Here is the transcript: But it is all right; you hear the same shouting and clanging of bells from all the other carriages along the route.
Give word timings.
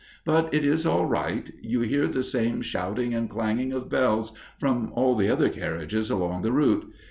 But 0.25 0.51
it 0.51 0.65
is 0.65 0.83
all 0.83 1.05
right; 1.05 1.47
you 1.61 1.81
hear 1.81 2.07
the 2.07 2.23
same 2.23 2.63
shouting 2.63 3.13
and 3.13 3.29
clanging 3.29 3.71
of 3.71 3.87
bells 3.87 4.35
from 4.59 4.91
all 4.95 5.15
the 5.15 5.29
other 5.29 5.47
carriages 5.47 6.09
along 6.09 6.41
the 6.41 6.51
route. 6.51 6.91